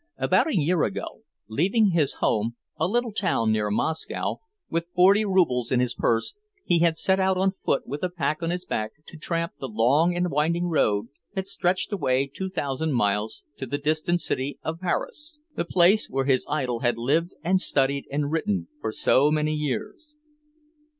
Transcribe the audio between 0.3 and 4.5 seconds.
a year ago, leaving his home, a little town near Moscow,